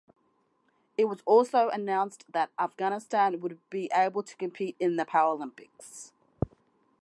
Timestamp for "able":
3.93-4.23